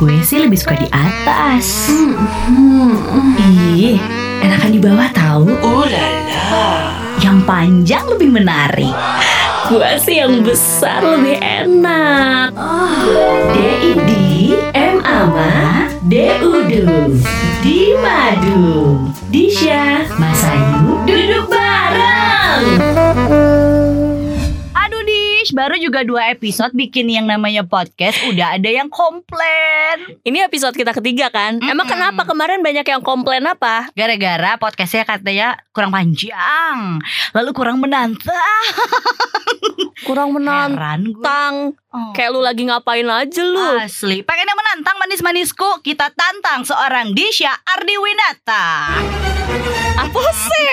Gue 0.00 0.16
sih 0.24 0.40
lebih 0.40 0.56
suka 0.56 0.80
di 0.80 0.88
atas. 0.88 1.92
Hmm, 2.48 3.36
Ih, 3.36 4.00
enakan 4.40 4.72
di 4.72 4.80
bawah 4.80 5.12
tahu. 5.12 5.52
Oh 5.60 5.84
la 5.84 6.08
la. 6.24 6.68
Yang 7.20 7.38
panjang 7.44 8.08
lebih 8.08 8.32
menarik. 8.32 8.96
Gue 9.68 10.00
sih 10.00 10.24
yang 10.24 10.40
besar 10.40 11.04
lebih 11.04 11.36
enak. 11.36 12.56
DID 13.52 14.10
M 14.72 15.04
Ama 15.04 15.84
DUDU 16.08 17.20
Di 17.60 17.92
Madu 18.00 19.04
Disha 19.28 20.08
Masayu 20.16 21.04
Duduk 21.04 21.44
bareng 21.52 23.49
Baru 25.50 25.74
juga 25.76 26.06
dua 26.06 26.30
episode 26.30 26.70
bikin 26.72 27.10
yang 27.10 27.26
namanya 27.26 27.66
podcast 27.66 28.22
Udah 28.30 28.54
ada 28.54 28.70
yang 28.70 28.86
komplain 28.86 30.18
Ini 30.22 30.46
episode 30.46 30.72
kita 30.72 30.94
ketiga 30.94 31.26
kan? 31.28 31.58
Emang 31.58 31.86
Mm-mm. 31.86 31.90
kenapa 31.90 32.22
kemarin 32.22 32.62
banyak 32.62 32.86
yang 32.86 33.02
komplain 33.02 33.42
apa? 33.44 33.90
Gara-gara 33.92 34.54
podcastnya 34.56 35.02
katanya 35.02 35.58
kurang 35.74 35.90
panjang 35.90 37.02
Lalu 37.34 37.50
kurang 37.50 37.82
menantang 37.82 38.62
Kurang 40.06 40.32
menantang. 40.32 41.76
Oh. 41.92 42.10
Kayak 42.16 42.30
lu 42.32 42.40
lagi 42.40 42.64
ngapain 42.64 43.04
aja 43.04 43.42
lu? 43.44 43.60
Asli, 43.76 44.22
pengen 44.24 44.48
yang 44.48 44.56
menantang 44.58 44.96
manis-manisku 44.96 45.82
Kita 45.82 46.08
tantang 46.14 46.62
seorang 46.64 47.12
Disha 47.12 47.50
Ardiwinata 47.66 48.96
Apa 49.98 50.22
sih? 50.32 50.70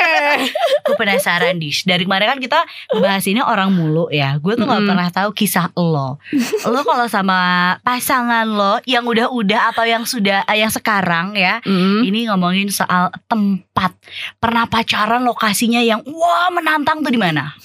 Gue 0.85 0.95
penasaran 0.95 1.57
Dish 1.57 1.83
Dari 1.83 2.05
kemarin 2.05 2.37
kan 2.37 2.39
kita 2.39 2.59
bahas 3.01 3.25
ini 3.25 3.41
orang 3.41 3.73
mulu 3.73 4.07
ya 4.07 4.37
Gue 4.37 4.55
tuh 4.55 4.69
gak 4.77 4.79
Mm-mm. 4.79 4.89
pernah 4.93 5.09
tahu 5.09 5.29
kisah 5.31 5.73
lo 5.73 6.21
Lo 6.69 6.79
kalau 6.81 7.05
sama 7.05 7.37
pasangan 7.81 8.45
lo 8.45 8.77
Yang 8.83 9.03
udah-udah 9.07 9.71
atau 9.71 9.83
yang 9.83 10.03
sudah 10.03 10.45
eh, 10.45 10.61
Yang 10.61 10.77
sekarang 10.77 11.33
ya 11.33 11.57
Mm. 11.59 12.05
Ini 12.05 12.19
ngomongin 12.29 12.69
soal 12.69 13.09
tempat 13.25 13.97
Pernah 14.37 14.65
pacaran 14.65 15.21
lokasinya 15.21 15.79
yang 15.79 16.05
Wah 16.05 16.47
menantang 16.49 17.01
tuh 17.01 17.09
di 17.09 17.17
mana? 17.17 17.57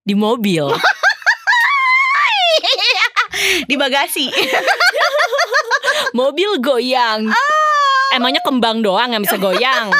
Di 0.00 0.12
mobil. 0.12 0.64
Di 3.64 3.74
bagasi 3.74 4.30
mobil 6.12 6.58
goyang. 6.58 7.28
Emangnya 8.10 8.40
kembang 8.40 8.78
doang 8.78 9.10
yang 9.10 9.20
bisa 9.20 9.36
goyang? 9.36 9.90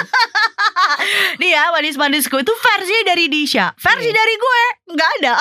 Nih 1.41 1.51
ya 1.51 1.69
manis-manisku 1.71 2.37
itu 2.37 2.53
versi 2.55 2.97
dari 3.03 3.27
Disha 3.27 3.75
Versi 3.75 4.07
Iya. 4.07 4.15
dari 4.15 4.35
gue 4.37 4.63
nggak 4.93 5.11
ada 5.19 5.35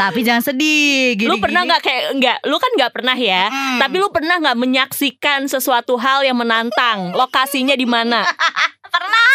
Tapi 0.00 0.20
jangan 0.22 0.42
sedih 0.42 1.18
gini, 1.18 1.28
lu 1.28 1.38
pernah 1.42 1.66
nggak 1.66 1.82
kayak 1.82 2.04
nggak? 2.18 2.38
Lu 2.46 2.56
kan 2.56 2.70
nggak 2.78 2.92
pernah 2.94 3.16
ya. 3.18 3.50
Hmm. 3.50 3.78
Tapi 3.82 3.96
lu 3.98 4.08
pernah 4.10 4.36
nggak 4.38 4.58
menyaksikan 4.58 5.46
sesuatu 5.50 5.98
hal 5.98 6.24
yang 6.24 6.38
menantang? 6.38 7.12
Lokasinya 7.14 7.74
di 7.74 7.86
mana? 7.86 8.24
Pernah 8.88 9.30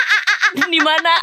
Di 0.73 0.79
mana? 0.79 1.13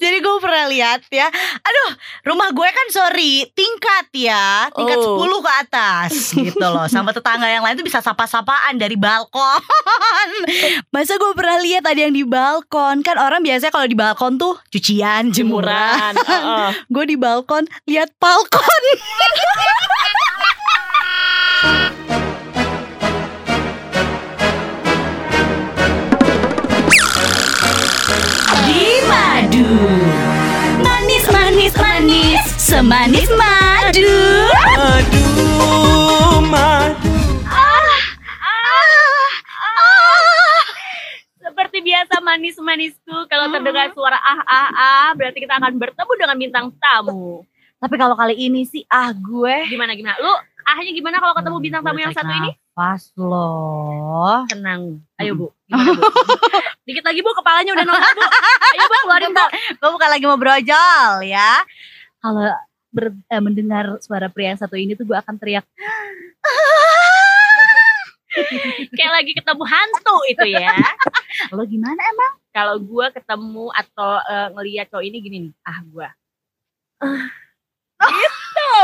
Jadi 0.00 0.16
gue 0.22 0.36
pernah 0.38 0.66
lihat 0.70 1.04
ya 1.10 1.28
Aduh 1.60 1.90
rumah 2.26 2.50
gue 2.52 2.68
kan 2.68 2.86
sorry 2.90 3.46
Tingkat 3.52 4.06
ya 4.14 4.70
Tingkat 4.72 4.94
Oh. 4.96 5.20
10 5.22 5.44
ke 5.44 5.52
atas 5.66 6.12
Gitu 6.32 6.66
loh 6.66 6.88
Sama 6.88 7.12
tetangga 7.12 7.46
yang 7.46 7.60
lain 7.62 7.76
tuh 7.76 7.86
bisa 7.86 8.00
sapa-sapaan 8.00 8.80
dari 8.80 8.96
balkon 8.96 9.60
Masa 10.94 11.20
gue 11.20 11.32
pernah 11.36 11.60
lihat 11.60 11.84
ada 11.84 12.00
yang 12.00 12.14
di 12.16 12.24
balkon 12.24 13.04
Kan 13.04 13.20
orang 13.20 13.44
biasanya 13.44 13.70
kalau 13.70 13.86
di 13.86 13.96
balkon 13.98 14.40
tuh 14.40 14.56
Cucian, 14.72 15.30
jemuran 15.30 15.56
Jemuran. 15.56 16.14
Heeh. 16.16 16.68
Gue 16.94 17.04
di 17.08 17.16
balkon 17.16 17.64
lihat 17.86 18.12
balkon 18.20 18.82
Semanis 32.66 33.30
madu 33.38 34.10
Aduh, 34.74 36.42
madu. 36.50 37.14
Seperti 41.38 41.78
biasa 41.78 42.18
manis-manisku 42.26 43.30
kalau 43.30 43.54
terdengar 43.54 43.94
suara 43.94 44.18
ah 44.18 44.42
ah 44.42 44.68
ah 44.74 45.08
berarti 45.14 45.46
kita 45.46 45.62
akan 45.62 45.78
bertemu 45.78 46.12
dengan 46.18 46.36
bintang 46.42 46.66
tamu. 46.82 47.46
Tapi 47.78 47.94
kalau 47.94 48.18
kali 48.18 48.34
ini 48.34 48.66
sih 48.66 48.82
ah 48.90 49.14
gue 49.14 49.70
Gimana 49.70 49.94
gimana? 49.94 50.18
Lu 50.18 50.34
ahnya 50.66 50.90
gimana 50.90 51.22
kalau 51.22 51.38
ketemu 51.38 51.56
bintang 51.62 51.86
tamu 51.86 52.02
yang 52.02 52.10
satu 52.18 52.34
ini? 52.34 52.50
Pas 52.74 53.14
loh 53.14 54.42
Tenang. 54.50 55.06
Ayo 55.22 55.38
Bu. 55.38 55.54
Gimana, 55.70 55.94
Bu? 55.94 56.02
Dikit 56.90 57.06
lagi 57.06 57.22
Bu 57.22 57.30
kepalanya 57.30 57.78
udah 57.78 57.84
nongol 57.86 58.10
Bu. 58.18 58.26
Ayo 58.74 58.84
Bu 58.90 58.96
keluarin 59.06 59.30
Bu. 59.30 59.44
Gue 59.54 59.90
bukan 59.94 60.08
lagi 60.10 60.24
mau 60.26 60.34
brojol 60.34 61.22
ya 61.22 61.62
Kalau 62.26 62.50
ber- 62.90 63.22
eh, 63.30 63.38
mendengar 63.38 64.02
suara 64.02 64.26
pria 64.26 64.50
yang 64.50 64.58
satu 64.58 64.74
ini 64.74 64.98
tuh 64.98 65.06
gue 65.06 65.14
akan 65.14 65.38
teriak 65.38 65.62
Kayak 68.98 69.12
lagi 69.22 69.32
ketemu 69.32 69.64
hantu 69.64 70.16
itu 70.28 70.46
ya. 70.58 70.76
Lo 71.56 71.64
gimana 71.64 71.96
emang? 71.96 72.32
Kalau 72.52 72.76
gua 72.80 73.08
ketemu 73.08 73.72
atau 73.72 74.20
eh, 74.20 74.48
ngelihat 74.52 74.92
cowok 74.92 75.04
ini 75.08 75.16
gini 75.24 75.38
nih, 75.48 75.52
ah 75.64 75.80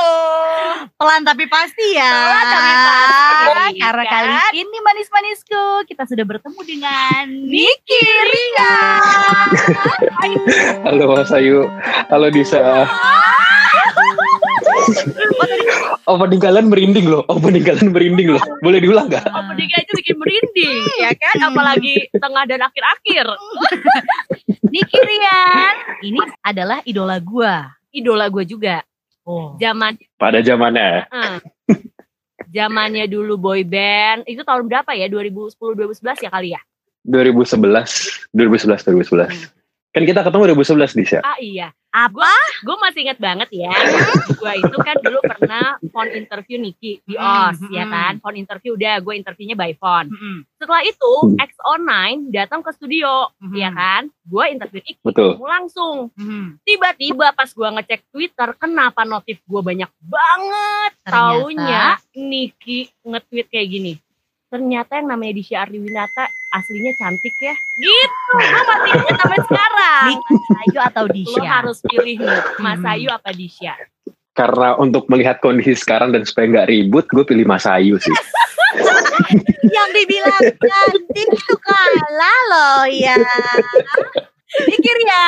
gua. 0.02 0.90
Pelan 0.98 1.22
tapi 1.22 1.44
pasti 1.46 1.86
ya 1.94 2.10
Pelan 2.10 2.46
tapi 2.46 2.72
pasti, 2.74 3.78
Karena 3.78 4.04
kan? 4.06 4.12
kali 4.12 4.34
ini 4.58 4.78
manis-manisku 4.82 5.86
Kita 5.86 6.06
sudah 6.06 6.24
bertemu 6.26 6.60
dengan 6.62 7.24
Niki 7.26 8.02
Ringa 8.02 8.74
Halo 10.86 11.04
Mas 11.14 11.30
Ayu, 11.34 11.66
halo 12.10 12.28
Disa. 12.30 12.86
Opening 16.06 16.42
kalian 16.42 16.66
merinding 16.68 17.06
loh, 17.06 17.22
opening 17.30 17.62
kalian 17.62 17.94
merinding 17.94 18.34
loh. 18.34 18.42
Boleh 18.60 18.82
diulang 18.82 19.06
gak? 19.06 19.22
Opening 19.26 19.70
aja 19.70 19.90
bikin 19.94 20.16
merinding, 20.18 20.82
ya 20.98 21.10
kan? 21.14 21.36
Apalagi 21.50 22.10
tengah 22.10 22.44
dan 22.46 22.60
akhir-akhir. 22.66 23.26
Niki 24.72 24.98
Rian 24.98 25.74
Ini 26.02 26.20
adalah 26.42 26.78
idola 26.82 27.20
gue 27.20 27.54
Idola 27.92 28.26
gue 28.32 28.44
juga. 28.48 28.80
Oh. 29.22 29.54
Zaman 29.58 29.98
Pada 30.18 30.42
zamannya. 30.42 31.06
eh, 31.06 31.38
zamannya 32.50 33.06
dulu 33.06 33.38
boy 33.38 33.62
band. 33.62 34.26
Itu 34.26 34.42
tahun 34.42 34.66
berapa 34.66 34.92
ya? 34.98 35.06
2010 35.06 35.54
2011 35.56 36.26
ya 36.26 36.30
kali 36.30 36.48
ya? 36.58 36.60
2011, 37.02 38.30
2011, 38.30 38.86
2011. 38.86 39.61
Kan 39.92 40.08
kita 40.08 40.24
ketemu 40.24 40.56
2011 40.56 40.96
Disa. 40.96 41.18
Ah 41.20 41.36
iya. 41.36 41.68
Apa? 41.92 42.32
Gue 42.64 42.72
masih 42.80 43.04
inget 43.04 43.20
banget 43.20 43.52
ya. 43.52 43.68
gue 44.40 44.52
itu 44.56 44.76
kan 44.80 44.96
dulu 44.96 45.20
pernah 45.20 45.76
phone 45.84 46.08
interview 46.10 46.56
Niki 46.56 47.04
di 47.04 47.12
Hmm, 47.12 47.52
OS, 47.52 47.60
hmm, 47.60 47.68
ya 47.68 47.84
kan? 47.84 48.12
Phone 48.16 48.40
interview 48.40 48.72
udah, 48.72 48.96
gue 48.98 49.12
interviewnya 49.12 49.52
by 49.52 49.76
phone. 49.76 50.08
Mm-mm. 50.08 50.48
Setelah 50.56 50.80
itu 50.80 51.12
Hmm. 51.20 51.36
XO9 51.36 51.92
datang 52.32 52.64
ke 52.64 52.72
studio, 52.72 53.28
Mhm. 53.36 53.52
ya 53.52 53.68
kan? 53.70 54.02
Gue 54.24 54.44
interview 54.48 54.80
Niki, 54.80 55.04
Betul. 55.04 55.36
ketemu 55.36 55.44
langsung. 55.46 55.96
Tiba-tiba 56.64 57.26
pas 57.30 57.50
gue 57.52 57.68
ngecek 57.70 58.00
Twitter, 58.08 58.48
kenapa 58.56 59.04
notif 59.04 59.44
gue 59.44 59.60
banyak 59.62 59.90
banget? 60.00 60.90
Ternyata- 61.02 61.12
Taunya 61.28 61.84
Niki 62.16 62.78
nge-tweet 63.02 63.46
kayak 63.46 63.68
gini. 63.68 63.92
Ternyata 64.52 65.00
yang 65.00 65.08
namanya 65.08 65.32
Disha 65.32 65.64
Ardiwinata 65.64 66.28
aslinya 66.52 66.92
cantik 67.00 67.32
ya. 67.40 67.56
Gitu. 67.72 68.32
Gue 68.36 68.64
masih 68.68 68.90
inget 69.00 69.16
sampai 69.16 69.40
sekarang. 69.48 70.04
Niki 70.12 70.34
Ayu 70.60 70.78
atau 70.84 71.04
Lo 71.08 71.14
Disha? 71.16 71.40
harus 71.48 71.78
pilih 71.80 72.16
nih, 72.20 72.40
Mas 72.60 72.76
Hmm. 72.76 72.92
Ayu 72.92 73.08
apa 73.08 73.32
Disha? 73.32 73.74
Karena 74.36 74.76
untuk 74.76 75.08
melihat 75.08 75.40
kondisi 75.40 75.72
sekarang 75.72 76.12
dan 76.12 76.28
supaya 76.28 76.52
nggak 76.52 76.68
ribut, 76.68 77.08
gue 77.08 77.24
pilih 77.24 77.48
Mas 77.48 77.64
Ayu 77.64 77.96
sih. 77.96 78.12
yang 79.76 79.88
dibilang 79.96 80.44
cantik 80.60 81.28
itu 81.32 81.54
kalah 81.56 82.40
loh 82.52 82.84
ya. 82.92 83.16
Pikir 84.52 84.96
ya. 85.00 85.24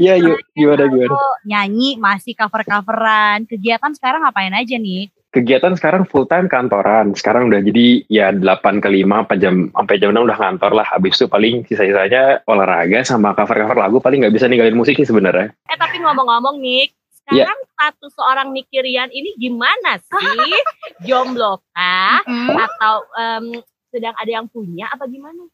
Ya 0.00 0.14
yuk, 0.16 0.40
gimana 0.56 0.88
gimana? 0.88 1.16
Nyanyi 1.44 2.00
masih 2.00 2.32
cover-coveran. 2.32 3.44
Kegiatan 3.44 3.92
sekarang 3.92 4.24
ngapain 4.24 4.56
aja 4.56 4.76
nih? 4.80 5.12
Kegiatan 5.32 5.72
sekarang 5.80 6.04
full 6.04 6.28
time 6.28 6.44
kantoran. 6.44 7.16
Sekarang 7.16 7.48
udah 7.48 7.64
jadi 7.64 8.04
ya 8.12 8.36
8 8.36 8.84
ke 8.84 8.88
5 8.92 9.24
apa 9.24 9.34
jam 9.40 9.72
sampai 9.72 9.96
jam 9.96 10.12
6 10.12 10.28
udah 10.28 10.38
kantor 10.38 10.72
lah. 10.76 10.86
Habis 10.92 11.16
itu 11.16 11.26
paling 11.26 11.64
sisa-sisanya 11.64 12.44
olahraga 12.44 13.00
sama 13.00 13.32
cover-cover 13.32 13.80
lagu 13.80 13.96
paling 13.96 14.20
nggak 14.28 14.34
bisa 14.36 14.44
ninggalin 14.44 14.76
musiknya 14.76 15.08
sebenarnya. 15.08 15.48
Eh 15.72 15.78
tapi 15.80 16.04
ngomong-ngomong 16.04 16.60
Nick, 16.60 16.92
sekarang 17.24 17.58
status 17.64 18.12
seorang 18.12 18.52
Niki 18.52 18.76
Rian 18.84 19.08
ini 19.08 19.32
gimana 19.40 19.96
sih? 19.96 20.52
Jomblo 21.08 21.64
kah? 21.72 22.20
Atau 22.52 22.94
em, 23.16 23.44
sedang 23.88 24.12
ada 24.12 24.30
yang 24.30 24.46
punya 24.52 24.92
apa 24.92 25.08
gimana? 25.08 25.48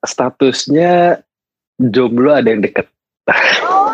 Statusnya 0.00 1.20
jomblo 1.78 2.34
ada 2.34 2.48
yang 2.50 2.62
deket. 2.62 2.86
Oh, 3.64 3.92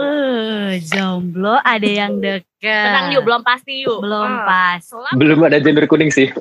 Eh, 0.00 0.70
jomblo 0.82 1.56
ada 1.60 1.84
yang 1.84 2.18
deket. 2.18 2.46
Tenang 2.64 3.12
yuk, 3.12 3.22
belum 3.22 3.42
pasti 3.44 3.84
yuk. 3.84 4.00
Belum 4.00 4.24
Ah, 4.24 4.44
pas. 4.48 4.80
Selamat. 4.80 5.14
Belum 5.14 5.38
ada 5.44 5.58
gender 5.60 5.84
kuning 5.84 6.08
sih. 6.08 6.32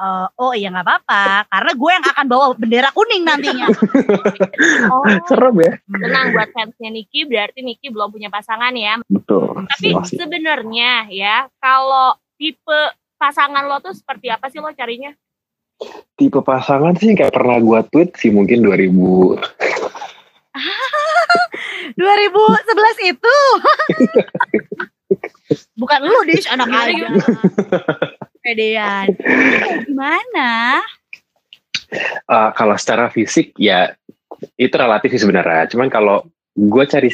Oh, 0.00 0.26
oh 0.40 0.52
iya 0.56 0.72
nggak 0.72 0.82
apa-apa, 0.82 1.44
karena 1.52 1.72
gue 1.76 1.90
yang 1.92 2.06
akan 2.08 2.26
bawa 2.26 2.46
bendera 2.56 2.90
kuning 2.90 3.22
nantinya. 3.22 3.68
Oh, 4.90 5.04
Serem 5.28 5.56
ya. 5.60 5.72
tenang 5.84 6.32
buat 6.32 6.48
fansnya 6.50 6.90
Niki, 6.90 7.28
berarti 7.28 7.60
Niki 7.60 7.92
belum 7.92 8.08
punya 8.10 8.32
pasangan 8.32 8.72
ya. 8.72 8.98
Betul. 9.06 9.68
Tapi 9.68 9.94
sebenarnya 10.08 11.06
ya, 11.12 11.46
kalau 11.60 12.16
tipe 12.40 12.80
pasangan 13.14 13.68
lo 13.68 13.78
tuh 13.84 13.92
seperti 13.92 14.32
apa 14.32 14.48
sih 14.48 14.58
lo 14.58 14.72
carinya? 14.72 15.12
Tipe 16.16 16.40
pasangan 16.40 16.96
sih 16.96 17.12
kayak 17.12 17.36
pernah 17.36 17.60
gua 17.60 17.84
tweet 17.84 18.16
sih 18.16 18.32
mungkin 18.32 18.64
2000 18.64 18.90
2011 22.00 23.12
itu. 23.12 23.36
Bukan 25.80 26.00
lu, 26.00 26.20
Dish, 26.24 26.48
anak 26.48 26.72
aja. 26.72 27.08
Pedean. 28.40 29.12
Gimana? 29.84 30.80
Uh, 32.24 32.50
kalau 32.56 32.78
secara 32.80 33.12
fisik 33.12 33.52
ya 33.60 33.92
itu 34.56 34.72
relatif 34.72 35.12
sih 35.12 35.20
sebenarnya. 35.20 35.68
Cuman 35.68 35.92
kalau 35.92 36.24
gue 36.56 36.84
cari 36.88 37.12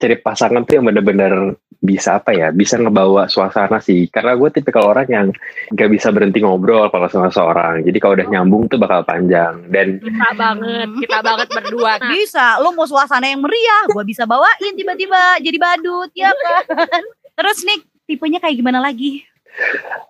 cari 0.00 0.16
pasangan 0.16 0.64
tuh 0.64 0.80
yang 0.80 0.88
bener-bener 0.88 1.58
bisa 1.82 2.22
apa 2.22 2.30
ya, 2.30 2.54
bisa 2.54 2.78
ngebawa 2.78 3.26
suasana 3.26 3.82
sih. 3.82 4.06
Karena 4.06 4.38
gue 4.38 4.48
tipikal 4.54 4.86
orang 4.86 5.08
yang 5.10 5.26
gak 5.74 5.90
bisa 5.90 6.14
berhenti 6.14 6.38
ngobrol 6.38 6.86
kalau 6.94 7.10
sama 7.10 7.28
seorang. 7.34 7.82
Jadi 7.82 7.98
kalau 7.98 8.14
udah 8.14 8.28
nyambung 8.30 8.70
tuh 8.70 8.78
bakal 8.78 9.02
panjang. 9.02 9.66
Dan 9.66 9.98
Kita 9.98 10.30
banget, 10.38 10.88
kita 11.02 11.18
banget 11.26 11.48
berdua. 11.50 11.98
Nah, 11.98 12.10
Bisa, 12.14 12.62
lu 12.62 12.70
mau 12.78 12.86
suasana 12.86 13.26
yang 13.26 13.42
meriah, 13.42 13.90
gue 13.90 14.04
bisa 14.06 14.22
bawain 14.30 14.72
tiba-tiba 14.78 15.42
jadi 15.42 15.58
badut, 15.58 16.10
ya 16.14 16.30
kan? 16.30 17.02
Terus 17.42 17.58
nih, 17.66 17.82
tipenya 18.06 18.38
kayak 18.38 18.62
gimana 18.62 18.78
lagi? 18.78 19.26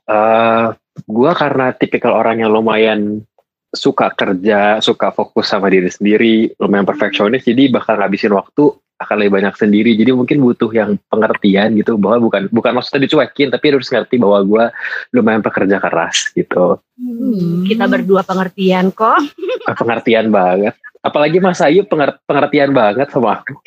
uh, 0.06 0.70
gue 1.02 1.30
karena 1.34 1.74
tipikal 1.74 2.14
orang 2.14 2.44
yang 2.44 2.52
lumayan 2.52 3.24
suka 3.72 4.12
kerja, 4.12 4.84
suka 4.84 5.10
fokus 5.16 5.48
sama 5.48 5.72
diri 5.72 5.88
sendiri, 5.88 6.52
lumayan 6.60 6.84
perfeksionis, 6.84 7.48
jadi 7.48 7.72
bakal 7.72 7.96
ngabisin 7.96 8.36
waktu 8.36 8.76
akan 9.04 9.16
lebih 9.22 9.42
banyak 9.42 9.54
sendiri. 9.58 9.92
Jadi 9.98 10.10
mungkin 10.14 10.38
butuh 10.40 10.70
yang 10.70 10.96
pengertian 11.10 11.74
gitu, 11.76 11.98
bahwa 11.98 12.30
bukan 12.30 12.42
bukan 12.48 12.72
maksudnya 12.78 13.04
dicuekin, 13.04 13.50
tapi 13.50 13.64
harus 13.74 13.90
ngerti 13.90 14.16
bahwa 14.16 14.38
gue 14.42 14.64
lumayan 15.12 15.42
pekerja 15.42 15.82
keras 15.82 16.30
gitu. 16.32 16.78
Hmm. 17.02 17.66
kita 17.66 17.90
berdua 17.90 18.22
pengertian 18.22 18.94
kok. 18.94 19.18
Pengertian 19.80 20.30
banget. 20.30 20.78
Apalagi 21.02 21.42
Mas 21.42 21.58
Ayu 21.58 21.82
penger- 21.82 22.22
pengertian 22.24 22.70
banget 22.70 23.10
sama 23.10 23.42
aku. 23.42 23.58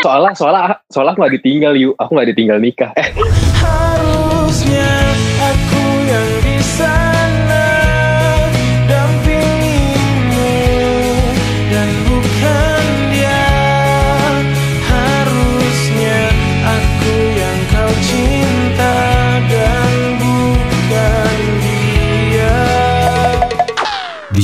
Soalnya, 0.00 0.32
soalnya, 0.32 0.80
soalnya 0.88 1.12
aku 1.12 1.28
gak 1.28 1.34
ditinggal 1.36 1.76
yuk, 1.76 1.92
aku 2.00 2.16
gak 2.16 2.32
ditinggal 2.32 2.56
nikah. 2.56 2.88
Eh, 2.96 3.12
Harusnya 3.60 4.88
aku 5.44 5.84
yang 6.08 6.28
di 6.40 6.56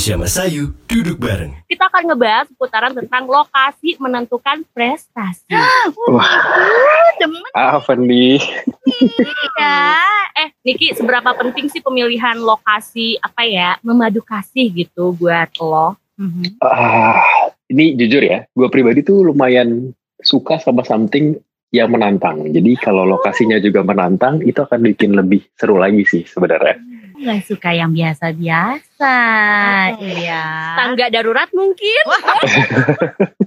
Disha 0.07 0.23
Masayu 0.23 0.71
duduk 0.87 1.19
bareng. 1.19 1.67
Kita 1.67 1.91
akan 1.91 2.07
ngebahas 2.07 2.47
seputaran 2.47 2.95
tentang 2.95 3.27
lokasi 3.27 3.99
menentukan 3.99 4.63
prestasi. 4.71 5.51
Demen 7.19 7.43
apa 7.51 7.91
nih? 7.99 8.39
ya. 9.59 9.99
Eh, 10.39 10.55
Niki, 10.63 10.95
seberapa 10.95 11.35
penting 11.35 11.67
sih 11.67 11.83
pemilihan 11.83 12.39
lokasi 12.39 13.19
apa 13.19 13.51
ya, 13.51 13.83
memadu 13.83 14.23
kasih 14.23 14.71
gitu 14.71 15.11
buat 15.11 15.51
lo? 15.59 15.99
Mhm. 16.23 16.63
Ah, 16.63 17.51
ini 17.67 17.99
jujur 17.99 18.23
ya, 18.23 18.47
gue 18.47 18.69
pribadi 18.71 19.03
tuh 19.03 19.27
lumayan 19.27 19.91
suka 20.23 20.63
sama 20.63 20.87
something 20.87 21.35
yang 21.75 21.91
menantang. 21.91 22.47
Jadi 22.55 22.79
kalau 22.79 23.03
lokasinya 23.11 23.59
juga 23.59 23.83
menantang, 23.83 24.39
itu 24.47 24.63
akan 24.63 24.87
bikin 24.87 25.19
lebih 25.19 25.43
seru 25.59 25.83
lagi 25.83 26.07
sih 26.07 26.23
sebenarnya. 26.23 26.79
Gak 27.17 27.49
suka 27.49 27.73
yang 27.73 27.97
biasa-biasa. 27.97 29.17
Iya. 29.97 30.45
Tangga 30.77 31.07
darurat 31.09 31.49
mungkin? 31.57 32.03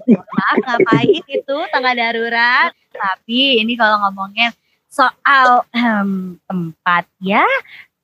Maaf 0.09 0.57
ngapain 0.65 1.21
itu 1.29 1.57
tangga 1.69 1.93
darurat. 1.93 2.73
Tapi 2.89 3.61
ini 3.61 3.77
kalau 3.77 4.01
ngomongin 4.07 4.49
soal 4.89 5.69
em, 5.69 6.41
tempat 6.49 7.05
ya. 7.21 7.45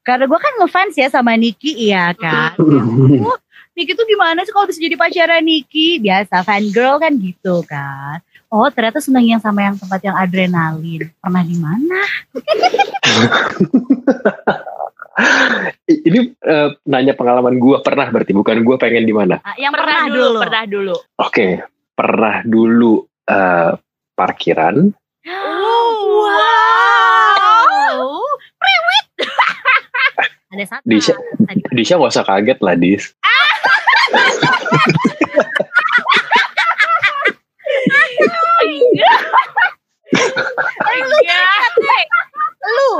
Karena 0.06 0.30
gue 0.30 0.38
kan 0.38 0.54
ngefans 0.62 0.94
ya 1.02 1.10
sama 1.10 1.34
Niki 1.34 1.74
iya 1.74 2.14
kan. 2.14 2.54
Oh, 3.26 3.38
Niki 3.74 3.98
tuh 3.98 4.06
gimana 4.06 4.46
sih 4.46 4.54
kalau 4.54 4.70
bisa 4.70 4.78
jadi 4.78 4.94
pacarnya 4.94 5.42
Niki? 5.42 5.98
Biasa 5.98 6.46
fan 6.46 6.70
girl 6.70 7.02
kan 7.02 7.18
gitu 7.18 7.66
kan. 7.66 8.22
Oh 8.54 8.70
ternyata 8.70 9.02
senang 9.02 9.26
yang 9.26 9.42
sama 9.42 9.66
yang 9.66 9.76
tempat 9.76 10.00
yang 10.06 10.16
adrenalin. 10.16 11.10
Pernah 11.18 11.44
di 11.44 11.58
mana? 11.58 12.00
Ini 16.08 16.20
eh, 16.36 16.70
nanya 16.92 17.14
pengalaman 17.16 17.56
gue 17.56 17.78
pernah 17.80 18.12
berarti, 18.12 18.36
bukan 18.36 18.62
gue 18.68 18.76
pengen 18.76 19.08
di 19.08 19.16
mana. 19.16 19.40
Ah, 19.42 19.56
yang 19.56 19.72
pernah, 19.72 20.12
dulu. 20.12 20.40
Pernah 20.44 20.64
dulu. 20.68 20.96
Oke, 21.24 21.64
pernah 21.96 22.44
dulu 22.44 23.08
eh, 23.28 23.72
parkiran. 24.16 24.76
Oh, 25.26 25.94
wow. 26.28 28.00
Priwit. 28.60 29.08
Ada 30.54 30.66
satu. 30.78 30.86
Disha, 30.86 31.16
Disha 31.72 31.96
gak 31.98 32.12
usah 32.12 32.26
kaget 32.28 32.60
lah, 32.62 32.76
Dis. 32.76 33.06
Iya. 38.66 39.14
lu 42.66 42.92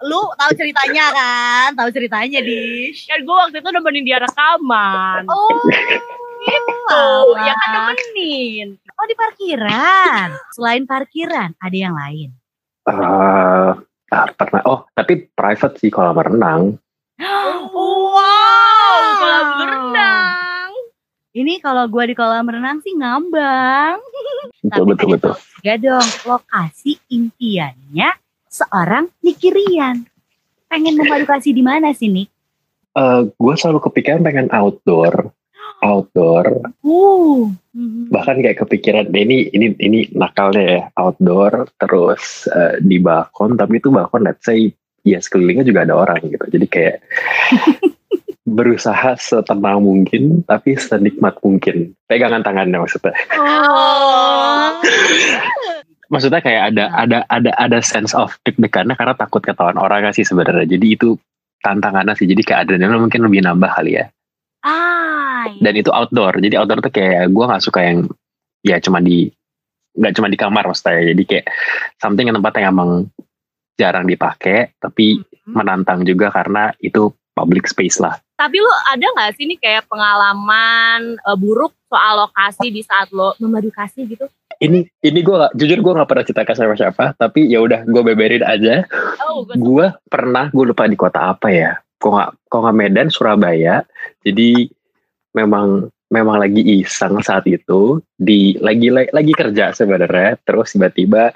lu 0.00 0.22
tahu 0.34 0.50
ceritanya 0.54 1.04
kan 1.10 1.68
tahu 1.74 1.90
ceritanya 1.90 2.38
Dish 2.38 3.06
Kan 3.06 3.22
gue 3.22 3.34
waktu 3.34 3.58
itu 3.58 3.68
nemenin 3.68 4.04
dia 4.04 4.18
rekaman. 4.18 5.26
oh 5.26 5.50
alah. 6.88 7.44
ya 7.44 7.54
kan 7.54 7.70
nemenin. 7.90 8.68
oh 8.76 9.04
di 9.04 9.14
parkiran 9.14 10.28
selain 10.52 10.84
parkiran 10.84 11.50
ada 11.58 11.76
yang 11.76 11.94
lain 11.94 12.30
Eh, 12.88 13.70
ah, 14.08 14.26
pernah. 14.32 14.64
Oh, 14.64 14.88
tapi 14.90 15.28
private 15.28 15.76
sih 15.76 15.92
kolam 15.92 16.16
renang. 16.16 16.80
Wow, 17.68 18.96
kolam 19.14 19.46
berenang. 19.60 20.72
ini 21.32 21.60
kalau 21.60 21.84
gua 21.86 22.08
di 22.08 22.16
kolam 22.16 22.48
renang 22.48 22.80
sih 22.80 22.96
ngambang 22.96 24.00
Betul, 24.64 24.88
betul, 24.88 24.96
pengen 24.96 25.12
betul. 25.14 25.32
tahu 25.36 25.44
juga 25.54 25.72
dong 25.76 26.08
lokasi 26.24 26.92
impiannya 27.06 28.08
seorang 28.48 29.08
Niki 29.24 29.52
Rian 29.52 30.04
pengen 30.68 30.96
memadu 31.00 31.24
kasih 31.24 31.56
di 31.56 31.64
mana 31.64 31.92
sih 31.96 32.12
Nik? 32.12 32.28
Eh, 32.98 33.20
gue 33.30 33.54
selalu 33.54 33.78
kepikiran 33.88 34.24
pengen 34.24 34.48
outdoor. 34.50 35.30
Outdoor. 35.78 36.74
Uh, 36.82 37.54
bahkan 38.10 38.42
kayak 38.42 38.58
kepikiran 38.66 39.06
"Deh, 39.14 39.22
ini 39.22 39.46
ini 39.54 39.70
ini 39.78 40.10
nakalnya 40.10 40.64
ya 40.66 40.82
outdoor 40.98 41.70
terus 41.78 42.50
eh, 42.50 42.82
di 42.82 42.98
balkon 42.98 43.54
tapi 43.54 43.78
itu 43.78 43.94
balkon 43.94 44.26
let's 44.26 44.42
say 44.42 44.74
ya 45.06 45.22
sekelilingnya 45.22 45.62
juga 45.62 45.86
ada 45.86 45.94
orang 45.94 46.18
gitu 46.26 46.44
jadi 46.50 46.66
kayak 46.66 46.96
berusaha 48.58 49.14
setenang 49.14 49.78
mungkin 49.78 50.42
tapi 50.42 50.74
senikmat 50.74 51.38
mungkin 51.46 51.94
pegangan 52.10 52.42
tangannya 52.42 52.82
maksudnya 52.82 53.14
Oh. 53.38 54.82
Maksudnya 56.08 56.40
kayak 56.40 56.74
ada 56.74 56.84
ada 56.92 57.18
ada 57.28 57.50
ada 57.56 57.78
sense 57.84 58.16
of 58.16 58.34
deg-degannya 58.44 58.96
karena 58.96 59.14
takut 59.14 59.44
ketahuan 59.44 59.76
orang 59.76 60.08
sih 60.12 60.24
sebenarnya. 60.24 60.64
Jadi 60.64 60.86
itu 60.96 61.14
tantangannya 61.60 62.16
sih. 62.16 62.26
Jadi 62.28 62.42
kayak 62.44 62.68
adrenalin 62.68 63.00
mungkin 63.00 63.24
lebih 63.24 63.44
nambah 63.44 63.70
kali 63.72 64.00
ya. 64.00 64.08
Ah, 64.58 65.46
iya. 65.54 65.70
dan 65.70 65.74
itu 65.78 65.90
outdoor. 65.94 66.42
Jadi 66.42 66.58
outdoor 66.58 66.82
tuh 66.82 66.90
kayak 66.90 67.30
gue 67.30 67.44
nggak 67.46 67.62
suka 67.62 67.80
yang 67.86 67.98
ya 68.66 68.82
cuma 68.82 68.98
di 68.98 69.30
nggak 69.94 70.12
cuma 70.18 70.26
di 70.26 70.38
kamar 70.40 70.64
maksudnya. 70.66 71.14
Jadi 71.14 71.22
kayak 71.28 71.46
something 72.02 72.26
yang 72.26 72.36
tempat 72.36 72.52
yang 72.58 72.74
emang 72.74 72.90
jarang 73.78 74.04
dipakai 74.10 74.74
tapi 74.82 75.22
menantang 75.46 76.02
juga 76.02 76.34
karena 76.34 76.74
itu 76.82 77.14
public 77.38 77.70
space 77.70 78.02
lah. 78.02 78.18
Tapi 78.34 78.58
lo 78.58 78.72
ada 78.90 79.06
nggak 79.06 79.30
sih 79.38 79.46
nih 79.46 79.58
kayak 79.62 79.86
pengalaman 79.86 81.14
eh, 81.14 81.38
buruk 81.38 81.74
soal 81.86 82.26
lokasi 82.26 82.74
di 82.74 82.82
saat 82.82 83.14
lo 83.14 83.38
memadu 83.38 83.70
kasih 83.70 84.06
gitu? 84.10 84.26
Ini 84.58 84.82
ini 85.06 85.20
gue 85.22 85.36
jujur 85.54 85.78
gue 85.78 85.92
nggak 85.94 86.08
pernah 86.10 86.24
cerita 86.26 86.42
ke 86.42 86.52
siapa 86.58 86.74
siapa 86.74 87.04
tapi 87.14 87.46
ya 87.46 87.62
udah 87.62 87.86
gue 87.86 88.02
beberin 88.02 88.42
aja. 88.42 88.82
Oh, 89.22 89.46
gue 89.46 89.54
gue 89.54 89.86
pernah 90.10 90.50
gue 90.50 90.64
lupa 90.66 90.90
di 90.90 90.98
kota 90.98 91.30
apa 91.30 91.48
ya. 91.50 91.78
Kok 91.98 92.10
nggak 92.10 92.30
kok 92.50 92.60
nggak 92.62 92.76
Medan 92.76 93.08
Surabaya. 93.10 93.86
Jadi 94.26 94.66
memang 95.38 95.86
memang 96.10 96.36
lagi 96.42 96.62
iseng 96.82 97.22
saat 97.22 97.46
itu. 97.46 98.02
Di 98.18 98.58
lagi 98.58 98.90
lagi, 98.90 99.14
lagi 99.14 99.32
kerja 99.32 99.70
sebenarnya. 99.70 100.42
Terus 100.42 100.74
tiba-tiba 100.74 101.30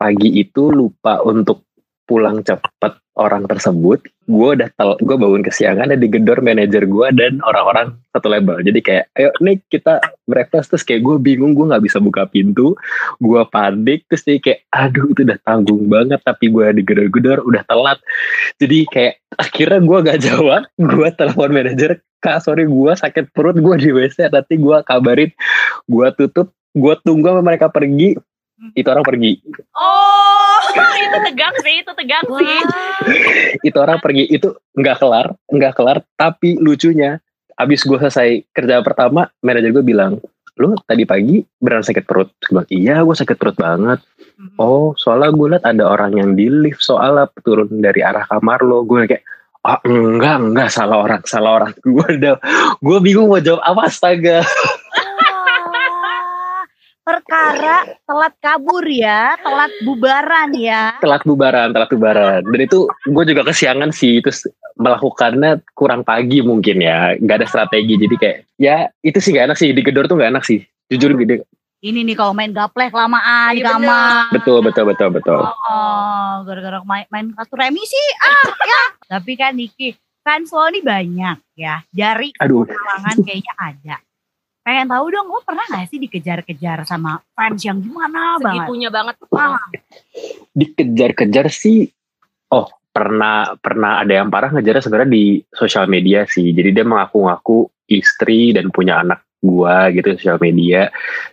pagi 0.00 0.40
itu 0.40 0.72
lupa 0.72 1.20
untuk 1.20 1.68
pulang 2.08 2.40
cepet 2.40 3.09
orang 3.20 3.44
tersebut 3.44 4.00
gue 4.24 4.48
udah 4.56 4.68
tel 4.80 4.96
gue 4.96 5.16
bangun 5.20 5.44
kesiangan 5.44 5.92
dan 5.92 5.98
digedor 6.00 6.40
manajer 6.40 6.88
gue 6.88 7.06
dan 7.12 7.44
orang-orang 7.44 7.92
satu 8.16 8.32
label. 8.32 8.64
Jadi 8.64 8.80
kayak 8.80 9.04
ayo 9.20 9.30
nih 9.44 9.60
kita 9.68 10.00
breakfast. 10.24 10.72
Terus 10.72 10.84
kayak 10.88 11.04
gue 11.04 11.16
bingung 11.20 11.52
gue 11.52 11.68
nggak 11.68 11.84
bisa 11.84 12.00
buka 12.00 12.24
pintu 12.24 12.72
gue 13.20 13.42
panik. 13.52 14.08
Terus 14.08 14.22
dia 14.24 14.40
kayak 14.40 14.60
aduh 14.72 15.12
itu 15.12 15.20
udah 15.28 15.38
tanggung 15.44 15.84
banget 15.92 16.20
tapi 16.24 16.48
gue 16.48 16.66
digedor-gedor 16.80 17.44
udah 17.44 17.62
telat. 17.68 17.98
Jadi 18.56 18.88
kayak 18.88 19.14
akhirnya 19.36 19.80
gue 19.84 19.98
gak 20.08 20.20
jawab 20.30 20.62
gue 20.80 21.08
telepon 21.14 21.50
manajer 21.52 22.00
kak 22.20 22.44
sorry 22.44 22.68
gue 22.68 22.92
sakit 22.92 23.32
perut 23.32 23.56
gue 23.56 23.74
di 23.76 23.90
wc 23.92 24.16
nanti 24.32 24.56
gue 24.56 24.76
kabarin. 24.88 25.30
Gue 25.84 26.08
tutup 26.16 26.56
gue 26.70 26.94
tunggu 27.04 27.34
sama 27.34 27.42
mereka 27.44 27.68
pergi 27.68 28.16
itu 28.76 28.88
orang 28.88 29.04
pergi. 29.06 29.40
Oh, 29.72 30.49
itu 31.10 31.18
tegang 31.26 31.54
sih, 31.58 31.74
itu 31.82 31.92
tegang 31.92 32.26
sih. 32.38 32.58
itu 33.66 33.78
orang 33.82 33.98
pergi 33.98 34.24
itu 34.30 34.54
nggak 34.78 34.96
kelar 35.02 35.34
nggak 35.50 35.74
kelar 35.74 35.98
tapi 36.14 36.54
lucunya 36.62 37.18
abis 37.58 37.84
gue 37.84 37.98
selesai 37.98 38.48
kerja 38.54 38.80
pertama 38.80 39.28
manajer 39.42 39.74
gue 39.74 39.84
bilang 39.84 40.22
lu 40.60 40.76
tadi 40.84 41.08
pagi 41.08 41.40
beneran 41.56 41.80
sakit 41.80 42.04
perut? 42.04 42.36
Gue 42.44 42.60
bilang, 42.60 42.68
iya 42.68 43.00
gue 43.00 43.16
sakit 43.16 43.36
perut 43.40 43.56
banget. 43.56 44.04
Oh 44.60 44.92
soalnya 44.92 45.32
gue 45.32 45.46
liat 45.56 45.64
ada 45.64 45.84
orang 45.88 46.20
yang 46.20 46.30
di 46.36 46.52
lift 46.52 46.84
soalnya 46.84 47.32
turun 47.40 47.80
dari 47.80 48.04
arah 48.04 48.28
kamar 48.28 48.60
lo. 48.60 48.84
Gue 48.84 49.08
kayak 49.08 49.24
ah 49.64 49.80
enggak 49.84 50.36
enggak 50.40 50.68
salah 50.68 51.00
orang 51.00 51.22
salah 51.24 51.50
orang. 51.64 51.72
Gue 51.96 52.06
udah 52.16 52.36
gue 52.80 52.98
bingung 53.00 53.28
mau 53.32 53.40
jawab 53.40 53.64
apa 53.64 53.88
astaga 53.88 54.40
perkara 57.00 57.76
telat 58.04 58.34
kabur 58.38 58.84
ya, 58.84 59.34
telat 59.36 59.72
bubaran 59.82 60.50
ya. 60.52 60.94
telat 60.98 61.22
bubaran 61.24 61.72
telat 61.72 61.90
bubaran 61.90 62.40
dan 62.44 62.60
itu 62.60 62.84
gue 62.86 63.24
juga 63.26 63.42
kesiangan 63.46 63.90
sih 63.90 64.20
terus 64.20 64.44
melakukannya 64.76 65.60
kurang 65.72 66.02
pagi 66.02 66.40
mungkin 66.40 66.80
ya 66.80 67.16
nggak 67.16 67.36
ada 67.40 67.46
strategi 67.46 67.94
jadi 67.96 68.14
kayak 68.16 68.36
ya 68.56 68.76
itu 69.00 69.18
sih 69.18 69.32
gak 69.32 69.52
enak 69.52 69.58
sih 69.58 69.72
digedor 69.72 70.04
tuh 70.04 70.16
gak 70.16 70.30
enak 70.30 70.44
sih 70.44 70.60
jujur 70.88 71.12
gitu 71.16 71.44
Ini 71.80 72.04
nih 72.04 72.12
kalau 72.12 72.36
main 72.36 72.52
gaplek 72.52 72.92
lamaan 72.92 73.56
di 73.56 73.64
Iya, 73.64 73.72
kamar. 73.72 74.28
betul 74.36 74.60
betul 74.60 74.84
betul 74.84 75.08
betul 75.10 75.40
Oh, 75.40 76.44
gara-gara 76.44 76.76
main, 76.84 77.08
main 77.08 77.32
kartu 77.32 77.56
remi 77.56 77.80
sih, 77.80 78.06
ah 78.20 78.52
ya. 78.52 78.82
Tapi 79.08 79.32
kan 79.32 79.56
Niki, 79.56 79.96
fans 80.20 80.52
lo 80.52 80.68
nih 80.68 80.84
banyak 80.84 81.40
ya. 81.56 81.80
Dari 81.88 82.36
aduh 82.36 82.68
kalangan 82.68 83.16
kayaknya 83.24 83.52
ada. 83.56 83.96
Pengen 84.60 84.92
tahu 84.92 85.06
dong, 85.08 85.26
lo 85.32 85.40
pernah 85.40 85.64
gak 85.66 85.88
sih 85.88 85.96
dikejar-kejar 85.96 86.84
sama 86.84 87.16
fans 87.32 87.64
yang 87.64 87.80
gimana 87.80 88.36
banget? 88.36 88.68
Segitunya 88.68 88.90
banget. 88.92 89.14
Wah, 89.32 89.56
dikejar-kejar 90.54 91.48
sih 91.48 91.88
oh 92.50 92.68
pernah 92.90 93.54
pernah 93.62 94.02
ada 94.02 94.12
yang 94.22 94.28
parah 94.28 94.50
ngejarnya 94.50 94.82
sebenarnya 94.82 95.12
di 95.14 95.26
sosial 95.54 95.86
media 95.86 96.26
sih 96.26 96.50
jadi 96.50 96.74
dia 96.74 96.84
mengaku-ngaku 96.84 97.70
istri 97.86 98.50
dan 98.50 98.74
punya 98.74 99.00
anak 99.00 99.22
gua 99.40 99.88
gitu 99.94 100.12
di 100.12 100.16
sosial 100.20 100.42
media 100.42 100.90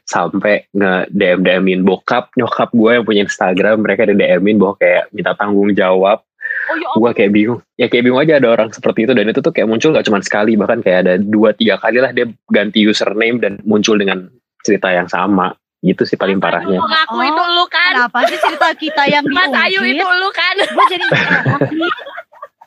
sampai 0.07 0.69
nge 0.71 1.11
DM 1.11 1.43
DMin 1.43 1.81
bokap 1.83 2.31
nyokap 2.37 2.69
gua 2.71 3.01
yang 3.01 3.05
punya 3.05 3.21
Instagram 3.25 3.83
mereka 3.83 4.07
ada 4.07 4.15
DMin 4.15 4.61
bahwa 4.61 4.77
kayak 4.79 5.11
minta 5.11 5.33
tanggung 5.33 5.73
jawab 5.73 6.23
Oh 6.67 6.75
ya 6.75 6.87
gua 6.93 7.11
kayak 7.11 7.31
bingung 7.31 7.59
ya 7.75 7.87
kayak 7.87 8.03
bingung 8.03 8.19
aja 8.19 8.37
ada 8.37 8.49
orang 8.49 8.69
seperti 8.69 9.05
itu 9.05 9.13
dan 9.13 9.25
itu 9.25 9.39
tuh 9.39 9.51
kayak 9.51 9.65
muncul 9.65 9.91
gak 9.91 10.03
cuma 10.03 10.19
sekali 10.19 10.53
bahkan 10.53 10.79
kayak 10.79 10.99
ada 11.03 11.13
dua 11.15 11.51
tiga 11.51 11.77
kali 11.77 11.97
lah 11.97 12.11
dia 12.11 12.27
ganti 12.47 12.83
username 12.83 13.37
dan 13.37 13.59
muncul 13.63 13.95
dengan 13.95 14.27
cerita 14.61 14.89
yang 14.89 15.07
sama 15.07 15.55
gitu 15.79 16.03
sih 16.03 16.15
paling 16.15 16.37
parahnya 16.37 16.77
Ngaku 16.77 17.13
Oh, 17.13 17.21
itu 17.21 17.43
lu 17.53 17.65
kan. 17.67 17.93
kenapa 17.95 18.19
sih 18.25 18.35
cerita 18.35 18.67
kita 18.73 19.03
yang 19.05 19.23
Mas 19.31 19.53
Ayu 19.53 19.79
itu 19.81 20.01
lu 20.01 20.29
kan. 20.29 20.55
Gue 20.59 20.85
jadi. 20.89 21.05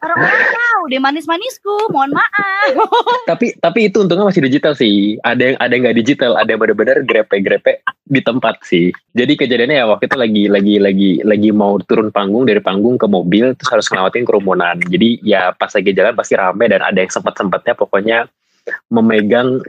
Orang-orang 0.00 0.44
tahu 0.56 0.80
deh 0.88 0.96
manis-manisku, 0.96 1.92
mohon 1.92 2.08
maaf. 2.10 2.72
tapi 3.28 3.52
tapi 3.58 3.92
itu 3.92 4.00
untungnya 4.00 4.24
masih 4.24 4.40
digital 4.42 4.72
sih 4.72 5.20
ada 5.20 5.42
yang 5.44 5.56
ada 5.58 5.68
yang 5.70 5.82
nggak 5.84 5.98
digital 5.98 6.40
ada 6.40 6.48
yang 6.48 6.60
benar-benar 6.60 7.04
grepe-grepe 7.04 7.84
di 8.10 8.20
tempat 8.26 8.66
sih 8.66 8.90
jadi 9.14 9.38
kejadiannya 9.38 9.76
ya 9.78 9.86
waktu 9.86 10.10
itu 10.10 10.16
lagi 10.18 10.44
lagi 10.50 10.74
lagi 10.82 11.10
lagi 11.22 11.50
mau 11.54 11.78
turun 11.78 12.10
panggung 12.10 12.42
dari 12.42 12.58
panggung 12.58 12.98
ke 12.98 13.06
mobil 13.06 13.54
terus 13.54 13.70
harus 13.70 13.86
ngelewatin 13.86 14.26
kerumunan 14.26 14.76
jadi 14.82 15.08
ya 15.22 15.42
pas 15.54 15.70
lagi 15.70 15.94
jalan 15.94 16.18
pasti 16.18 16.34
rame 16.34 16.66
dan 16.66 16.82
ada 16.82 16.98
yang 16.98 17.12
sempat-sempatnya 17.14 17.78
pokoknya 17.78 18.18
memegang 18.90 19.62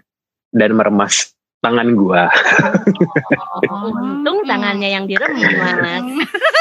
dan 0.49 0.73
meremas 0.73 1.37
tangan 1.61 1.93
gua 1.93 2.33
Untung 3.61 4.43
tangannya 4.45 4.89
yang 4.97 5.05
diremas. 5.05 6.03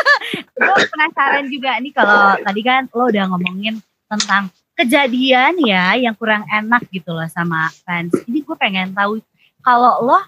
gue 0.61 0.77
penasaran 0.93 1.49
juga 1.49 1.81
nih 1.81 1.93
kalau 1.97 2.37
tadi 2.45 2.61
kan 2.61 2.85
lo 2.93 3.09
udah 3.09 3.25
ngomongin 3.33 3.81
tentang 4.07 4.53
kejadian 4.77 5.57
ya 5.65 5.97
yang 5.97 6.13
kurang 6.17 6.45
enak 6.49 6.85
gitu 6.93 7.17
loh 7.17 7.27
sama 7.33 7.73
fans. 7.85 8.13
Ini 8.29 8.45
gue 8.45 8.57
pengen 8.61 8.93
tahu 8.93 9.21
kalau 9.65 10.05
lo 10.05 10.21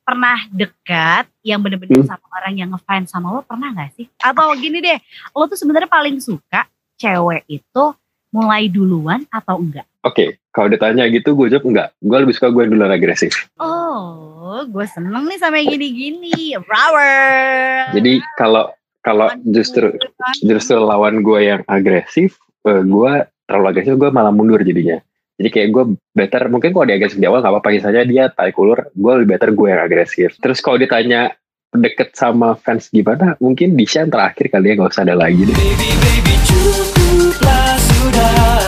pernah 0.00 0.38
dekat 0.48 1.28
yang 1.40 1.60
bener-bener 1.60 2.00
Hmm. 2.00 2.08
sama 2.08 2.26
orang 2.34 2.54
yang 2.54 2.68
ngefans 2.70 3.08
sama 3.08 3.30
lo 3.30 3.40
pernah 3.40 3.70
gak 3.72 3.94
sih? 3.94 4.06
Atau 4.16 4.52
gini 4.54 4.78
deh, 4.78 4.98
lo 5.30 5.44
tuh 5.44 5.54
sebenarnya 5.54 5.86
paling 5.86 6.18
suka 6.18 6.66
cewek 6.96 7.46
itu 7.46 7.84
mulai 8.30 8.66
duluan 8.66 9.26
atau 9.28 9.56
enggak? 9.56 9.84
oke 10.00 10.22
kalau 10.48 10.64
ditanya 10.66 11.04
gitu 11.06 11.34
gue 11.34 11.50
jawab 11.50 11.66
enggak 11.66 11.88
gue 11.98 12.16
lebih 12.16 12.32
suka 12.32 12.48
gue 12.48 12.64
duluan 12.66 12.88
agresif 12.88 13.50
Oh, 13.60 14.62
gue 14.62 14.86
seneng 14.86 15.26
nih 15.26 15.36
sama 15.36 15.58
yang 15.58 15.74
gini-gini. 15.74 16.56
Flower. 16.56 17.92
jadi 17.92 18.12
kalau 18.34 18.72
kalau 19.00 19.28
justru 19.44 19.92
justru 20.40 20.76
lawan 20.76 21.20
gue 21.20 21.40
yang 21.42 21.60
agresif 21.66 22.36
eh, 22.62 22.80
gue 22.80 23.12
terlalu 23.44 23.66
agresif 23.68 23.94
gue 23.94 24.08
malah 24.08 24.30
mundur 24.30 24.60
jadinya 24.60 25.02
jadi 25.40 25.48
kayak 25.48 25.68
gue 25.72 25.84
better 26.12 26.52
mungkin 26.52 26.76
kalau 26.76 26.84
dia 26.84 27.00
agresif 27.00 27.16
di 27.16 27.24
awal 27.24 27.40
nggak 27.40 27.52
apa-apa 27.56 27.72
misalnya 27.72 28.04
dia 28.04 28.24
tarik 28.28 28.60
ulur 28.60 28.92
gue 28.92 29.12
lebih 29.16 29.28
better 29.32 29.56
gue 29.56 29.68
yang 29.72 29.80
agresif 29.80 30.36
terus 30.36 30.60
kalau 30.60 30.76
ditanya 30.76 31.32
deket 31.72 32.12
sama 32.12 32.60
fans 32.60 32.92
gimana 32.92 33.40
mungkin 33.40 33.72
Disha 33.72 34.04
yang 34.04 34.12
terakhir 34.12 34.52
kali 34.52 34.68
ya 34.68 34.74
nggak 34.76 34.92
usah 34.92 35.08
ada 35.08 35.16
lagi 35.16 35.48
deh 35.48 35.56
Baby 35.56 35.90
baby 35.96 36.34
cukuplah 36.44 37.72
sudah 37.80 38.60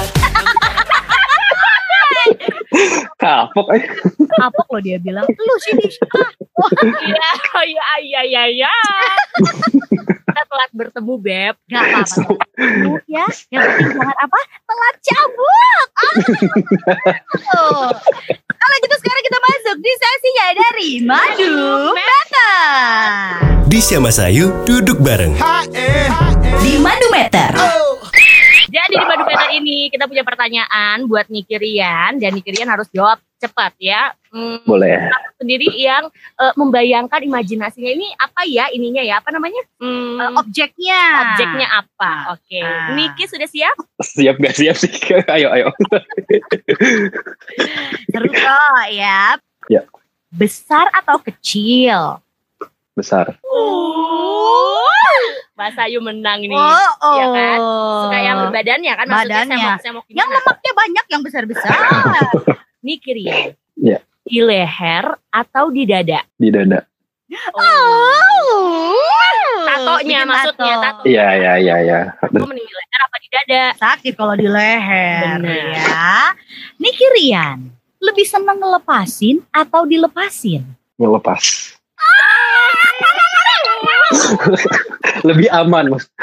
kapok 3.23 3.69
eh. 3.79 3.85
Kapok 4.19 4.67
lo 4.75 4.79
dia 4.83 4.99
bilang, 4.99 5.23
lu 5.31 5.55
sih 5.63 5.77
Disha. 5.81 6.03
Iya, 6.83 7.31
iya, 7.63 7.87
iya, 8.03 8.21
iya, 8.27 8.43
iya. 8.51 8.75
Kita 10.33 10.49
telat 10.49 10.71
bertemu, 10.73 11.15
Beb. 11.21 11.55
Gak 11.69 11.83
apa-apa. 11.85 12.41
Ya, 13.05 13.29
yang 13.53 13.63
penting 13.69 13.93
jangan 13.93 14.17
apa? 14.17 14.41
Telat 14.65 14.97
cabut. 15.05 15.89
Ah. 15.93 16.15
Kalau 18.33 18.77
gitu 18.81 18.97
sekarang 18.97 19.23
kita 19.29 19.39
masuk 19.45 19.77
di 19.77 19.93
sesinya 19.93 20.47
dari 20.57 20.91
Madu 21.05 21.57
Meta. 21.93 22.53
Di 23.69 23.79
Siama 23.85 24.09
Sayu 24.09 24.65
duduk 24.65 25.05
bareng. 25.05 25.37
Di 26.65 26.73
Madu 26.81 27.09
Meter. 27.13 27.53
Jadi 28.73 28.95
di 28.97 29.05
Madu 29.05 29.29
Better 29.29 29.51
ini 29.53 29.93
kita 29.93 30.09
punya 30.09 30.25
pertanyaan 30.25 31.05
buat 31.05 31.29
Niki 31.29 31.61
Rian 31.61 32.17
dan 32.17 32.33
Niki 32.33 32.57
Rian 32.57 32.73
harus 32.73 32.89
jawab 32.89 33.21
cepat 33.43 33.75
ya. 33.77 34.15
Hmm, 34.29 34.63
boleh 34.63 35.11
sendiri 35.37 35.69
yang 35.75 36.07
eh, 36.39 36.53
membayangkan 36.55 37.21
imajinasinya 37.21 37.91
ini 37.91 38.09
apa 38.15 38.43
ya 38.45 38.69
ininya 38.69 39.03
ya 39.03 39.19
apa 39.19 39.29
namanya? 39.29 39.59
Hmm, 39.77 40.17
Eh, 40.17 40.31
objeknya. 40.37 41.03
objeknya 41.29 41.67
apa? 41.75 42.13
Oke. 42.33 42.59
Ah. 42.59 42.95
Niki 42.95 43.27
sudah 43.27 43.45
siap? 43.45 43.75
siap 44.01 44.35
gak 44.37 44.55
siap 44.55 44.77
sih 44.77 44.91
ayo 45.35 45.51
ayo 45.51 45.67
Seru 48.09 48.29
kok 48.29 48.87
ya. 48.89 49.37
Ya. 49.67 49.83
Besar 50.31 50.87
atau 50.93 51.19
kecil? 51.19 52.23
besar 52.93 53.41
Mas 55.53 55.77
Ayu 55.79 56.01
menang 56.01 56.41
nih. 56.41 56.53
Oh, 56.53 56.93
oh. 57.01 57.15
Iya 57.15 57.27
kan? 57.31 57.59
Suka 58.03 58.19
yang 58.19 58.39
badannya 58.49 58.93
kan 58.93 59.07
maksudnya 59.07 59.33
Badannya. 59.39 59.57
semok-semok 59.59 60.05
Yang 60.09 60.17
gimana? 60.27 60.37
lemaknya 60.39 60.73
banyak, 60.75 61.05
yang 61.09 61.23
besar-besar. 61.23 61.73
Niki 62.93 63.11
Rian. 63.17 63.57
Iya. 63.75 63.99
Di 64.23 64.39
leher 64.39 65.19
atau 65.27 65.67
di 65.73 65.83
dada? 65.83 66.23
di 66.37 66.53
dada 66.53 66.85
Oh. 67.57 68.93
Tatonya 69.65 70.21
Bikin 70.21 70.29
maksudnya, 70.29 70.75
tato. 70.77 71.01
iya 71.09 71.33
iya 71.33 71.53
iya 71.57 71.77
iya 71.81 72.01
Gue 72.29 72.45
mending 72.45 72.61
di 72.61 72.75
leher 72.77 73.01
apa 73.01 73.17
di 73.17 73.29
dada? 73.33 73.63
Sakit 73.73 74.13
kalau 74.13 74.37
di 74.37 74.45
leher 74.45 75.41
Bener. 75.41 75.73
ya. 75.73 76.37
Niki 76.77 77.03
Rian, 77.17 77.73
lebih 77.99 78.23
seneng 78.23 78.61
ngelepasin 78.61 79.41
atau 79.49 79.89
dilepasin? 79.89 80.61
ngelepas 81.01 81.41
lebih 85.29 85.49
aman 85.51 85.89
mas 85.89 86.05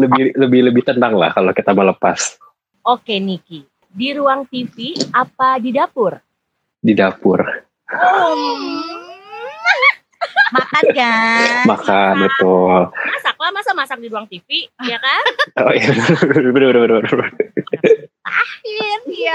lebih 0.00 0.32
lebih 0.34 0.60
lebih 0.64 0.82
tenang 0.82 1.12
lah 1.12 1.30
kalau 1.30 1.50
kita 1.50 1.72
melepas 1.72 2.36
Oke 2.86 3.18
Niki. 3.18 3.66
Di 3.96 4.12
ruang 4.12 4.44
TV 4.52 4.92
apa 5.08 5.56
di 5.56 5.72
dapur? 5.72 6.20
Di 6.84 6.92
dapur. 6.92 7.40
Makan 10.46 10.84
kan? 10.92 11.64
Makan, 11.64 12.12
betul. 12.28 12.92
Masak 12.92 13.36
lah, 13.40 13.50
masa 13.56 13.70
masak 13.72 13.98
di 14.04 14.12
ruang 14.12 14.28
TV, 14.28 14.68
ya 14.84 15.00
kan? 15.00 15.24
Oh 15.64 15.72
iya, 15.72 15.88
bener, 16.28 16.52
bener, 16.52 16.76
bener, 16.76 17.00
bener. 17.08 17.32
Ya. 19.16 19.32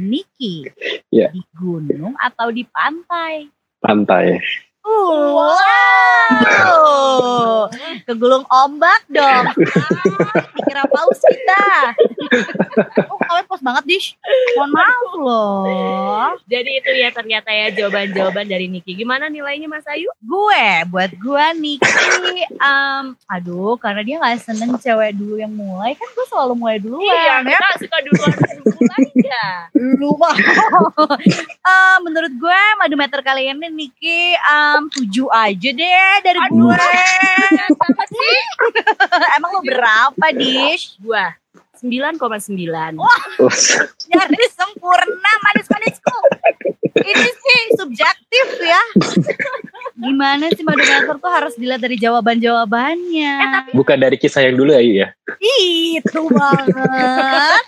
Niki. 0.00 0.72
Iya. 1.12 1.28
Di 1.28 1.44
gunung 1.52 2.16
atau 2.16 2.48
di 2.48 2.64
pantai? 2.64 3.52
Pantai. 3.84 4.40
Wow. 4.84 5.64
Kegulung 8.04 8.44
ombak 8.52 9.08
dong. 9.08 9.46
Ah, 9.48 9.56
Dikira 10.52 10.84
paus 10.92 11.20
kita. 11.24 11.96
Oh, 13.08 13.16
kalian 13.16 13.46
pos 13.48 13.64
banget, 13.64 13.84
Dish. 13.88 14.12
Mohon 14.60 14.70
maaf 14.76 15.08
loh. 15.16 16.36
Jadi 16.44 16.70
itu 16.84 16.90
ya 17.00 17.08
ternyata 17.16 17.48
ya 17.48 17.72
jawaban-jawaban 17.72 18.44
dari 18.44 18.68
Niki. 18.68 18.92
Gimana 18.92 19.32
nilainya 19.32 19.72
Mas 19.72 19.88
Ayu? 19.88 20.12
Gue, 20.20 20.66
buat 20.92 21.10
gue 21.16 21.44
Niki, 21.56 22.44
em, 22.44 23.04
aduh, 23.24 23.80
karena 23.80 24.04
dia 24.04 24.20
gak 24.20 24.44
seneng 24.44 24.76
cewek 24.76 25.16
dulu 25.16 25.40
yang 25.40 25.52
mulai, 25.56 25.96
kan 25.96 26.08
gue 26.12 26.26
selalu 26.28 26.52
mulai 26.60 26.76
duluan. 26.76 27.08
Iya, 27.08 27.40
ya. 27.40 27.56
kita 27.56 27.88
suka 27.88 27.98
duluan 28.04 28.36
mulai 28.68 29.04
ya. 29.16 29.48
Lu 29.72 30.12
mah. 30.20 30.36
Eh, 31.64 31.96
menurut 32.04 32.28
gue 32.36 32.60
madu 32.76 32.92
meter 32.92 33.24
kali 33.24 33.48
ini 33.48 33.72
Niki 33.72 34.36
em, 34.74 34.84
tujuh 34.90 35.28
aja 35.30 35.70
deh 35.70 36.14
dari 36.26 36.40
Aduh. 36.50 36.74
gue. 36.74 36.78
Emang 39.38 39.50
lu 39.54 39.62
berapa, 39.62 40.26
Dish? 40.34 40.98
Gua 40.98 41.34
9,9. 41.84 42.96
Us. 43.44 43.60
Nyaris 44.08 44.52
sempurna 44.56 45.32
manis-manisku. 45.44 46.18
Ini 46.96 47.28
sih 47.28 47.60
subjektif 47.76 48.46
ya. 48.62 48.82
Gimana 49.94 50.50
sih 50.50 50.66
madu 50.66 50.82
meter 50.82 51.14
tuh 51.22 51.30
harus 51.30 51.54
dilihat 51.54 51.78
dari 51.78 51.94
jawaban-jawabannya. 51.94 53.34
Bukan 53.70 53.94
dari 53.94 54.18
kisah 54.18 54.42
yang 54.42 54.58
dulu 54.58 54.74
ya, 54.74 54.80
Ayu 54.82 54.92
ya? 55.06 55.08
Itu 55.38 56.26
banget. 56.34 57.62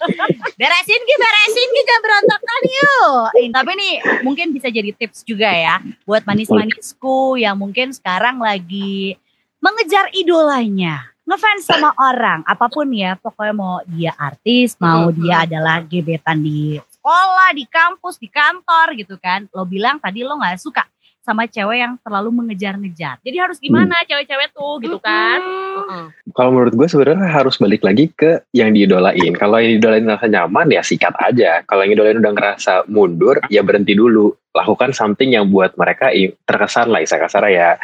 beresin 0.58 1.02
Ki, 1.06 1.14
beresin 1.14 1.68
Ki, 1.70 1.80
jangan 1.86 2.02
berantakan 2.02 2.60
yuk. 2.66 3.22
Eh, 3.38 3.48
tapi 3.54 3.72
nih 3.78 3.94
mungkin 4.26 4.50
bisa 4.50 4.66
jadi 4.66 4.90
tips 4.90 5.22
juga 5.22 5.46
ya. 5.46 5.78
Buat 6.02 6.26
manis-manisku 6.26 7.38
yang 7.38 7.54
mungkin 7.54 7.94
sekarang 7.94 8.42
lagi 8.42 9.14
mengejar 9.62 10.10
idolanya. 10.10 11.06
Ngefans 11.26 11.66
sama 11.66 11.90
orang, 11.98 12.42
apa 12.46 12.66
pun 12.66 12.90
ya. 12.90 13.14
Pokoknya 13.18 13.54
mau 13.54 13.82
dia 13.86 14.14
artis, 14.14 14.74
mau 14.78 15.10
Mhm. 15.10 15.16
dia 15.22 15.36
adalah 15.46 15.78
gebetan 15.82 16.38
di 16.38 16.78
sekolah, 16.78 17.50
di 17.54 17.66
kampus, 17.66 18.18
di 18.18 18.26
kantor 18.30 18.94
gitu 18.98 19.14
kan. 19.18 19.46
Lo 19.54 19.62
bilang 19.62 19.98
tadi 19.98 20.22
lo 20.26 20.38
gak 20.38 20.58
suka 20.58 20.86
sama 21.26 21.50
cewek 21.50 21.82
yang 21.82 21.98
terlalu 21.98 22.30
mengejar-ngejar. 22.30 23.18
Jadi 23.26 23.36
harus 23.42 23.58
gimana 23.58 23.98
cewek-cewek 24.06 24.54
tuh 24.54 24.78
gitu 24.78 25.02
kan? 25.02 25.42
Heeh. 25.42 26.04
Kalau 26.30 26.54
menurut 26.54 26.78
gue 26.78 26.86
sebenarnya 26.86 27.26
harus 27.26 27.58
balik 27.58 27.82
lagi 27.82 28.06
ke 28.14 28.46
yang 28.54 28.70
diidolain. 28.70 29.34
Kalau 29.34 29.58
yang 29.58 29.74
diidolain 29.74 30.06
ngerasa 30.06 30.30
nyaman 30.30 30.70
ya 30.70 30.86
sikat 30.86 31.18
aja. 31.18 31.66
Kalau 31.66 31.82
yang 31.82 31.98
diidolain 31.98 32.22
udah 32.22 32.32
ngerasa 32.38 32.86
mundur 32.86 33.42
ya 33.50 33.66
berhenti 33.66 33.98
dulu. 33.98 34.30
Lakukan 34.54 34.94
something 34.94 35.34
yang 35.34 35.50
buat 35.50 35.74
mereka 35.74 36.14
terkesan 36.46 36.94
lah 36.94 37.02
isa 37.02 37.18
kasar 37.18 37.50
ya. 37.50 37.74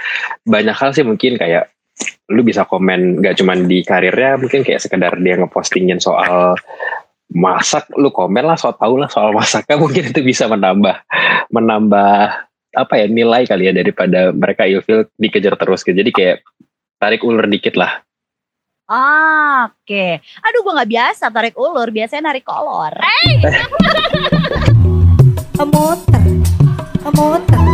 Banyak 0.47 0.79
hal 0.79 0.95
sih 0.95 1.03
mungkin 1.03 1.35
kayak 1.35 1.67
lu 2.33 2.41
bisa 2.47 2.65
komen 2.65 3.21
gak 3.21 3.37
cuman 3.37 3.69
di 3.69 3.85
karirnya 3.85 4.41
mungkin 4.41 4.65
kayak 4.65 4.81
sekedar 4.81 5.13
dia 5.21 5.37
ngepostingin 5.37 6.01
soal 6.01 6.57
masak 7.33 7.89
lu 7.97 8.13
komen 8.13 8.45
lah 8.45 8.57
soal 8.57 8.77
tau 8.77 8.95
lah 8.97 9.09
soal 9.09 9.33
masaknya 9.39 9.77
mungkin 9.77 10.13
itu 10.13 10.21
bisa 10.25 10.49
menambah 10.49 10.97
menambah 11.53 12.52
apa 12.73 13.05
ya 13.05 13.07
nilai 13.09 13.45
kali 13.45 13.69
ya 13.69 13.73
daripada 13.77 14.33
mereka 14.33 14.65
ilfil 14.65 15.05
dikejar 15.21 15.55
terus 15.61 15.85
gitu. 15.85 15.97
jadi 15.97 16.11
kayak 16.11 16.37
tarik 16.97 17.21
ulur 17.25 17.45
dikit 17.49 17.77
lah 17.77 18.01
Ah, 18.93 19.73
Oke, 19.73 20.21
aduh 20.21 20.61
gue 20.61 20.77
nggak 20.77 20.91
biasa 20.91 21.33
tarik 21.33 21.57
ulur, 21.57 21.89
biasanya 21.89 22.29
narik 22.29 22.45
kolor. 22.45 22.93
Pemuter, 25.57 26.21
pemuter, 27.01 27.57
pemuter. 27.57 27.72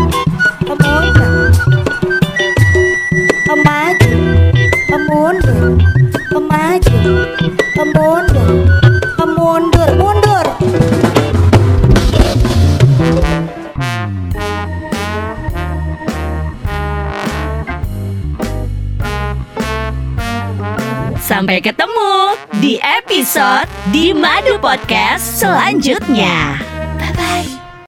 Episode 23.28 23.68
di 23.92 24.16
Madu 24.16 24.56
Podcast 24.56 25.36
selanjutnya. 25.36 26.56